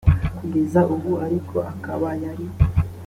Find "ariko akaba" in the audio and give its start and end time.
1.25-2.09